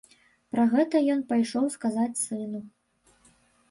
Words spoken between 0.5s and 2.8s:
Пра гэта ён пайшоў сказаць сыну.